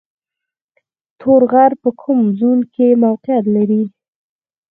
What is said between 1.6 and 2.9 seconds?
په کوم زون کې